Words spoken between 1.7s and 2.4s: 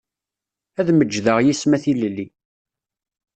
a tilelli.